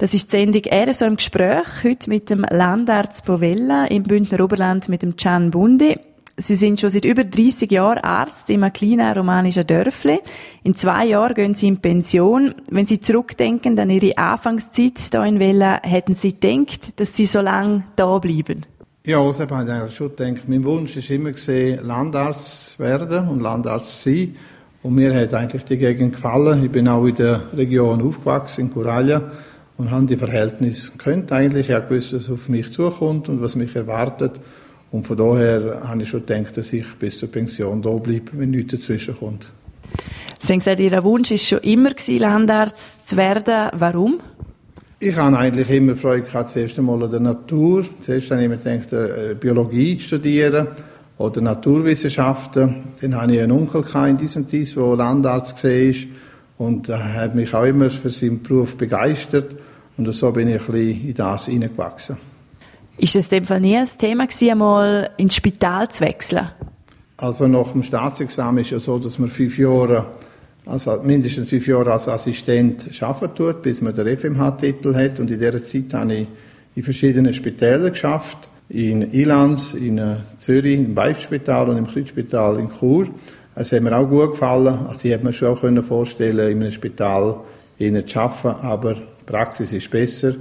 [0.00, 4.44] Das ist die Sendung «Er so im Gespräch», heute mit dem Landarzt Bovella im Bündner
[4.44, 5.98] Oberland mit dem Can Bundi.
[6.36, 10.20] Sie sind schon seit über 30 Jahren Arzt in einem kleinen romanischen Dörfli.
[10.62, 12.54] In zwei Jahren gehen Sie in Pension.
[12.70, 17.40] Wenn Sie zurückdenken an Ihre Anfangszeit hier in Vella, hätten Sie gedacht, dass Sie so
[17.40, 18.66] lange da bleiben?
[19.04, 20.48] Ja, habe ich eigentlich schon gedacht.
[20.48, 24.36] Mein Wunsch war immer, gewesen, Landarzt zu werden und Landarzt zu sein.
[24.84, 26.62] Und mir hat eigentlich die Gegend gefallen.
[26.62, 29.28] Ich bin auch in der Region aufgewachsen, in Coraglia
[29.78, 31.68] und habe die Verhältnisse kennt eigentlich.
[31.68, 34.32] Ich habe gewusst, was auf mich zukommt und was mich erwartet.
[34.90, 38.50] Und von daher habe ich schon gedacht, dass ich bis zur Pension da bleibe, wenn
[38.50, 39.50] nichts dazwischen kommt.
[40.40, 43.70] Sie haben gesagt, Ihr Wunsch war schon immer, Landarzt zu werden.
[43.74, 44.20] Warum?
[45.00, 47.84] Ich habe eigentlich immer Freude gehabt, zuerst einmal an der Natur.
[48.00, 50.68] Zuerst habe ich mir gedacht, äh, Biologie zu studieren
[51.18, 52.74] oder Naturwissenschaften.
[53.00, 55.94] Dann hatte ich einen Onkel in diesem Dies, der Landarzt war
[56.58, 59.54] und er hat mich auch immer für seinen Beruf begeistert.
[59.98, 62.16] Und so bin ich ein bisschen in das hineingewachsen.
[62.98, 66.48] Ist es dem Fall nie ein Thema gewesen, einmal ins Spital zu wechseln?
[67.16, 70.06] Also nach dem Staatsexamen ist es ja so, dass man fünf Jahre,
[70.66, 75.18] also mindestens fünf Jahre als Assistent arbeiten tut, bis man den FMH-Titel hat.
[75.18, 76.28] Und in dieser Zeit habe ich
[76.76, 78.48] in verschiedenen Spitälern geschafft.
[78.68, 83.08] In Ilanz, in äh, Zürich, im Weibspital und im Kreuzspital in Chur.
[83.56, 84.78] Es hat mir auch gut gefallen.
[84.86, 87.40] Also ich hätte mir schon auch vorstellen in einem Spital
[87.78, 88.96] zu arbeiten, aber
[89.28, 90.34] Praxis ist besser.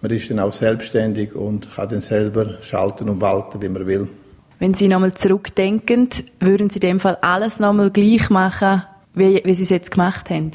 [0.00, 4.08] Man ist dann auch selbstständig und kann dann selber schalten und walten, wie man will.
[4.58, 6.08] Wenn Sie nochmal zurückdenken,
[6.40, 8.82] würden Sie in dem Fall alles nochmal gleich machen,
[9.14, 10.50] wie, wie Sie es jetzt gemacht haben?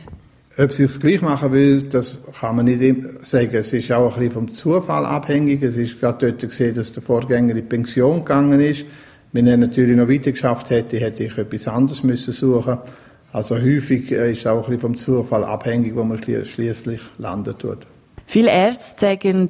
[0.60, 2.82] Ob sie es gleich machen will, das kann man nicht
[3.22, 3.52] sagen.
[3.54, 5.62] Es ist auch ein bisschen vom Zufall abhängig.
[5.62, 8.84] Es ist gerade dort gesehen, dass der Vorgänger in Pension gegangen ist.
[9.34, 12.80] Wenn er natürlich noch weiter geschafft hätte, hätte ich etwas anderes müssen suchen.
[13.33, 17.58] Also häufig äh, ist es auch ein bisschen vom Zufall abhängig, wo man schließlich landen
[17.58, 17.80] tut.
[18.25, 19.50] Viele Ärzte sagen,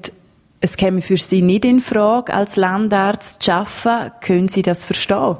[0.60, 4.12] es käme für Sie nicht in Frage, als Landarzt zu arbeiten.
[4.22, 5.38] Können Sie das verstehen?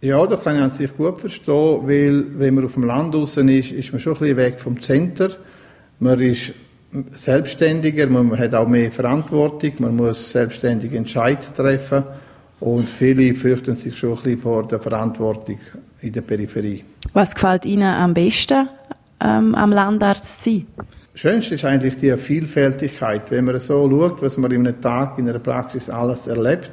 [0.00, 3.48] Ja, das kann ich an sich gut verstehen, weil wenn man auf dem Land draußen
[3.48, 5.30] ist, ist man schon ein bisschen weg vom Center.
[5.98, 6.52] Man ist
[7.12, 12.04] selbstständiger, man hat auch mehr Verantwortung, man muss selbstständig Entscheidungen treffen
[12.60, 15.58] und viele fürchten sich schon ein bisschen vor der Verantwortung
[16.00, 16.84] in der Peripherie.
[17.12, 18.68] Was gefällt Ihnen am besten
[19.20, 20.66] ähm, am Landarzt sein?
[21.14, 25.28] Schönste ist eigentlich die Vielfältigkeit, wenn man so schaut, was man in einem Tag in
[25.28, 26.70] einer Praxis alles erlebt.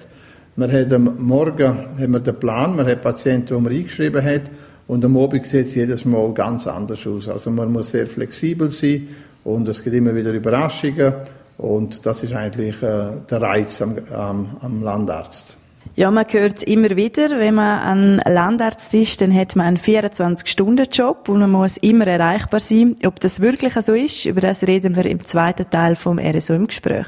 [0.56, 4.44] Man hat am Morgen hat man den Plan, man hat Patienten, die man eingeschrieben hat,
[4.88, 7.28] und am Abend sieht es jedes Mal ganz anders aus.
[7.28, 9.07] Also man muss sehr flexibel sein
[9.44, 11.13] und es gibt immer wieder Überraschungen
[11.57, 15.57] und das ist eigentlich äh, der Reiz am, am, am Landarzt.
[15.97, 19.78] Ja, man hört es immer wieder, wenn man ein Landarzt ist, dann hat man einen
[19.78, 22.97] 24-Stunden-Job und man muss immer erreichbar sein.
[23.06, 26.67] Ob das wirklich so ist, über das reden wir im zweiten Teil vom RSO im
[26.67, 27.07] Gespräch.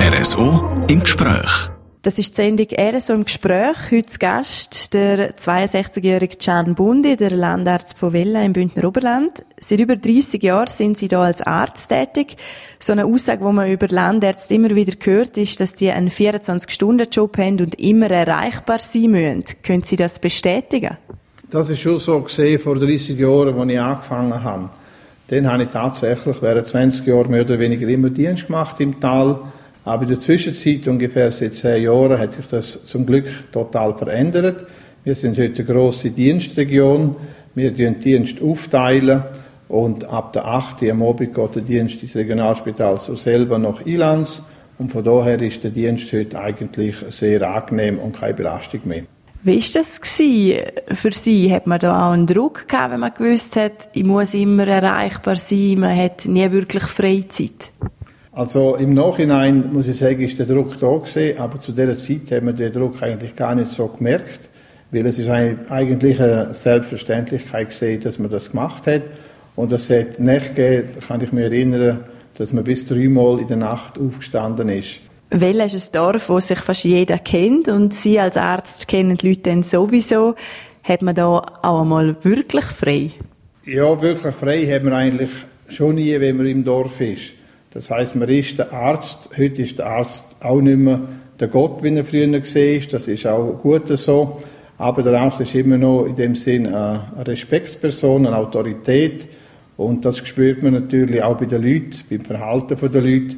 [0.00, 1.73] RSO im Gespräch.
[2.04, 3.90] Das ist die Sendung «RSO im Gespräch».
[3.90, 9.42] Heute Gast der 62-jährige Can Bundi, der Landarzt von Vella im Bündner Oberland.
[9.58, 12.36] Seit über 30 Jahren sind Sie hier als Arzt tätig.
[12.78, 17.38] So eine Aussage, die man über Landärzte immer wieder hört, ist, dass die einen 24-Stunden-Job
[17.38, 19.44] haben und immer erreichbar sein müssen.
[19.62, 20.98] Können Sie das bestätigen?
[21.50, 24.68] Das ist schon so gesehen vor 30 Jahren, als ich angefangen habe.
[25.28, 29.38] Dann habe ich tatsächlich während 20 Jahren mehr oder weniger immer Dienst gemacht im Tal
[29.84, 34.66] aber in der Zwischenzeit, ungefähr seit zehn Jahren, hat sich das zum Glück total verändert.
[35.04, 37.16] Wir sind heute eine grosse Dienstregion.
[37.54, 39.22] Wir teilen Dienst aufteilen
[39.68, 40.82] und ab der 8.
[40.90, 44.42] am Abend geht der Dienst ins Regionalspital so selber nach Ilanz.
[44.78, 49.02] Und von daher ist der Dienst heute eigentlich sehr angenehm und keine Belastung mehr.
[49.42, 50.00] Wie war das
[50.98, 51.52] für Sie?
[51.52, 55.36] Hat man da auch einen Druck gehabt, wenn man gewusst hat, ich muss immer erreichbar
[55.36, 57.70] sein, man hat nie wirklich Freizeit?
[58.34, 62.32] Also im Nachhinein muss ich sagen, ist der Druck da gewesen, aber zu dieser Zeit
[62.32, 64.48] haben wir den Druck eigentlich gar nicht so gemerkt,
[64.90, 69.02] weil es ist eigentlich eine Selbstverständlichkeit gesehen, dass man das gemacht hat.
[69.54, 72.00] Und es hat nicht gegeben, kann ich mich erinnern,
[72.36, 74.98] dass man bis dreimal in der Nacht aufgestanden ist.
[75.30, 79.28] Well ist ein Dorf, wo sich fast jeder kennt und Sie als Arzt kennen die
[79.28, 80.34] Leute dann sowieso.
[80.82, 83.10] Hat man da auch einmal wirklich frei?
[83.64, 85.30] Ja, wirklich frei hat man eigentlich
[85.68, 87.32] schon nie, wenn man im Dorf ist.
[87.74, 91.00] Das heißt, man ist der Arzt, heute ist der Arzt auch nicht mehr
[91.38, 94.40] der Gott, wie er früher war, das ist auch gut so,
[94.78, 99.28] aber der Arzt ist immer noch in dem Sinn eine Respektsperson, eine Autorität.
[99.76, 103.36] Und das spürt man natürlich auch bei den Leuten, beim Verhalten der Leute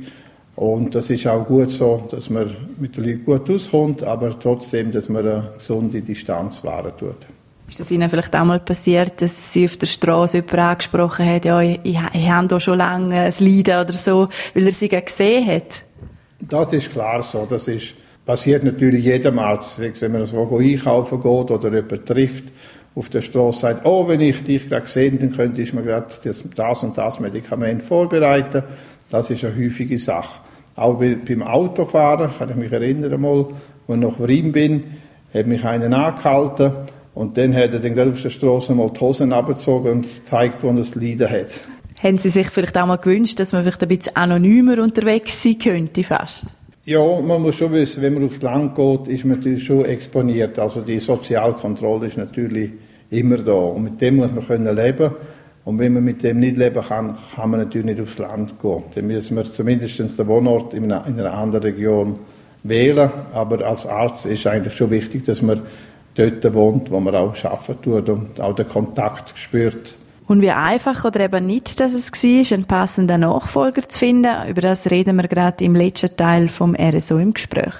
[0.57, 4.91] und das ist auch gut so, dass man mit den Leuten gut auskommt, aber trotzdem,
[4.91, 7.27] dass man eine gesunde Distanz wahren tut.
[7.69, 11.41] Ist das Ihnen vielleicht auch mal passiert, dass Sie auf der Straße jemanden angesprochen haben,
[11.45, 14.89] ja, ich, ich, ich habe hier schon lange ein Leiden oder so, weil er Sie
[14.89, 15.83] gesehen hat?
[16.41, 17.47] Das ist klar so.
[17.49, 19.79] Das ist, passiert natürlich jedem Arzt.
[19.79, 22.45] Wenn man so einkaufen geht oder jemanden trifft,
[22.95, 26.07] auf der Straße sagt, oh, wenn ich dich gerade sehe, dann könnte ich mir gerade
[26.23, 28.63] das, und das Medikament vorbereiten.
[29.11, 30.41] Das ist eine häufige Sache.
[30.77, 33.49] Auch beim Autofahren, kann ich mich erinnern mal, als
[33.89, 34.85] ich noch Rhein bin,
[35.35, 36.73] hat mich einer angehalten
[37.17, 40.63] und dann hat er dann gerade auf der Straße mal die Hosen abgezogen und gezeigt,
[40.63, 41.65] wo er das Leiden hat.
[41.99, 45.59] Haben Sie sich vielleicht auch mal gewünscht, dass man vielleicht ein bisschen anonymer unterwegs sein
[45.59, 46.45] könnte fast?
[46.85, 50.59] Ja, man muss schon wissen, wenn man aufs Land geht, ist man natürlich schon exponiert.
[50.59, 52.73] Also die Sozialkontrolle ist natürlich
[53.09, 53.53] immer da.
[53.53, 55.11] Und mit dem muss man können leben.
[55.65, 58.83] Und wenn man mit dem nicht leben kann, kann man natürlich nicht aufs Land gehen.
[58.95, 62.19] Dann müssen wir zumindest den Wohnort in einer, in einer anderen Region
[62.63, 63.09] wählen.
[63.33, 65.63] Aber als Arzt ist eigentlich schon wichtig, dass man
[66.17, 69.97] dort wohnt, wo man auch arbeiten tut und auch den Kontakt spürt.
[70.27, 74.61] Und wie einfach oder eben nicht, dass es war, einen passenden Nachfolger zu finden, über
[74.61, 77.75] das reden wir gerade im letzten Teil vom RSO im Gespräch.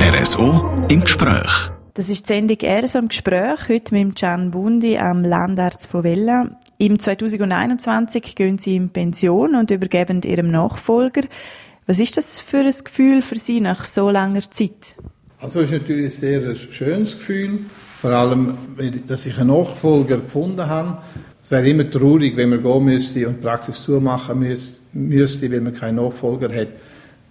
[0.00, 1.70] RSO im Gespräch.
[1.94, 6.50] Das ist die Sendung RSO im Gespräch, heute mit Can Bundi am Landarzt von Vella.
[6.78, 11.22] Im 2021 gehen Sie in Pension und übergeben Ihrem Nachfolger.
[11.86, 14.96] Was ist das für ein Gefühl für Sie nach so langer Zeit?
[15.42, 17.58] Also ist natürlich ein sehr schönes Gefühl,
[18.00, 18.54] vor allem,
[19.08, 20.98] dass ich einen Nachfolger gefunden habe.
[21.42, 24.38] Es wäre immer traurig, wenn man gehen müsste und die Praxis zumachen
[24.92, 26.68] müsste, wenn man keinen Nachfolger hat.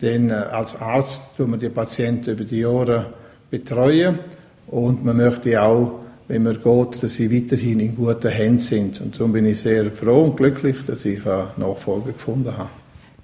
[0.01, 3.13] Denn äh, als Arzt tut man die Patienten über die Jahre
[3.49, 4.19] betreuen
[4.67, 8.99] und man möchte auch, wenn man geht, dass sie weiterhin in guten Händen sind.
[8.99, 12.69] Und darum bin ich sehr froh und glücklich, dass ich einen Nachfolger gefunden habe.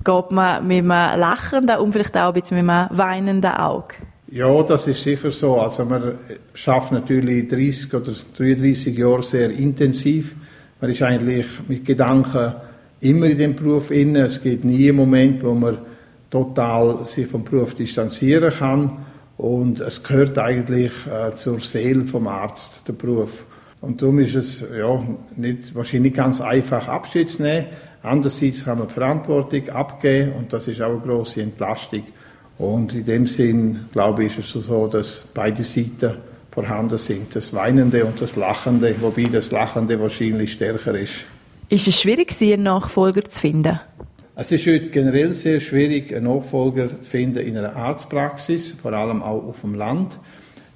[0.06, 3.96] Geht man mit einem lachenden und vielleicht auch mit einem weinenden Auge?
[4.38, 5.60] Ja, das ist sicher so.
[5.60, 6.20] Also man
[6.54, 10.36] schafft natürlich 30 oder 33 Jahre sehr intensiv.
[10.80, 12.54] Man ist eigentlich mit Gedanken
[13.02, 14.28] immer in dem Beruf inne.
[14.28, 15.80] Es gibt nie einen Moment, wo man
[16.30, 19.08] total sich vom Beruf distanzieren kann.
[19.38, 23.44] Und es gehört eigentlich äh, zur Seele vom Arzt, der Beruf.
[23.82, 25.04] Und darum ist es ja,
[25.36, 27.66] nicht, wahrscheinlich ganz einfach Abschied zu nehmen.
[28.04, 32.04] Andererseits kann man Verantwortung abgeben und das ist auch eine große Entlastung.
[32.58, 36.16] Und in dem Sinn, glaube ich, ist es so, dass beide Seiten
[36.52, 41.26] vorhanden sind, das Weinende und das Lachende, wobei das Lachende wahrscheinlich stärker ist.
[41.70, 43.80] Ist es schwierig, einen Nachfolger zu finden?
[44.36, 49.22] Es ist heute generell sehr schwierig, einen Nachfolger zu finden in einer Arztpraxis, vor allem
[49.22, 50.20] auch auf dem Land.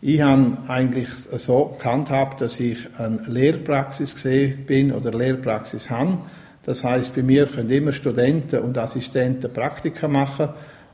[0.01, 6.17] Ich habe eigentlich so gehandhabt, dass ich eine Lehrpraxis gesehen bin oder Lehrpraxis habe.
[6.63, 10.49] Das heißt, bei mir können immer Studenten und Assistenten Praktika machen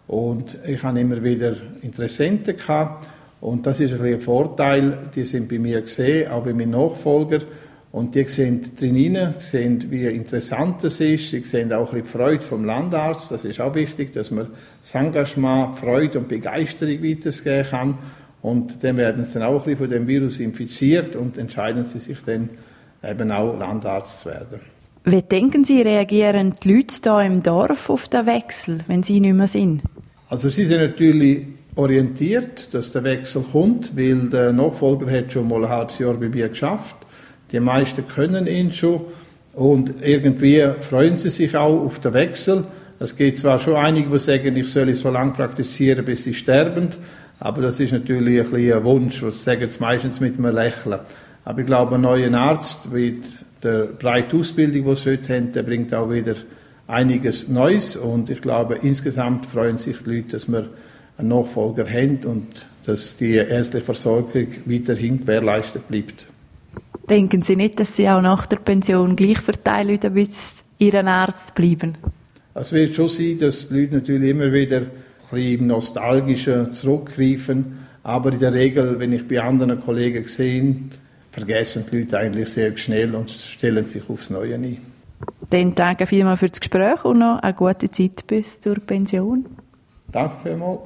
[0.07, 3.09] und ich habe immer wieder Interessenten gehabt.
[3.42, 7.44] Und das ist ein, ein Vorteil, die sind bei mir gesehen, auch bei meinen Nachfolgern.
[7.92, 11.31] Und die sehen drin sehen, wie interessant es ist.
[11.31, 13.31] Sie sehen auch bisschen Freude vom Landarzt.
[13.31, 14.48] Das ist auch wichtig, dass man
[14.81, 17.98] das Engagement, Freude und Begeisterung weitergeben kann.
[18.42, 22.00] Und dann werden sie dann auch ein bisschen von dem Virus infiziert und entscheiden sie
[22.00, 22.50] sich dann
[23.04, 24.59] eben auch Landarzt zu werden.
[25.09, 29.33] Wie denken Sie, reagieren die Leute hier im Dorf auf den Wechsel, wenn Sie nicht
[29.33, 29.81] mehr sind?
[30.29, 35.63] Also sie sind natürlich orientiert, dass der Wechsel kommt, weil der Nachfolger hat schon mal
[35.63, 36.97] ein halbes Jahr bei mir geschafft
[37.51, 39.01] die meisten können ihn schon
[39.53, 42.65] und irgendwie freuen sie sich auch auf den Wechsel.
[43.00, 46.90] Es gibt zwar schon einige, die sagen, ich soll so lange praktizieren, bis sie sterben,
[47.40, 50.99] aber das ist natürlich ein, bisschen ein Wunsch, das sagen sie meistens mit einem Lächeln.
[51.45, 53.23] Aber ich glaube, ein neuer Arzt mit
[53.63, 56.35] der breiten Ausbildung, die sie heute haben, der bringt auch wieder
[56.87, 60.69] einiges Neues und ich glaube, insgesamt freuen sich die Leute, dass wir
[61.17, 66.27] einen Nachfolger haben und dass die ärztliche Versorgung weiterhin gewährleistet bleibt.
[67.09, 71.97] Denken Sie nicht, dass Sie auch nach der Pension gleich verteilen, bis Ihren Arzt bleiben?
[72.53, 74.89] Es wird schon sein, dass die Leute natürlich immer wieder ein
[75.29, 77.79] bisschen im Nostalgischen zurückgreifen.
[78.03, 80.75] Aber in der Regel, wenn ich bei anderen Kollegen sehe,
[81.31, 84.77] vergessen die Leute eigentlich sehr schnell und stellen sich aufs Neue ein.
[85.49, 89.45] Dann danke vielmals für das Gespräch und noch eine gute Zeit bis zur Pension.
[90.11, 90.80] Danke vielmals.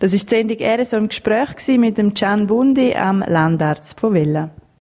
[0.00, 4.50] Das war die Sendung RSO im Gespräch mit dem Can Bundi am Landarzt von Vella.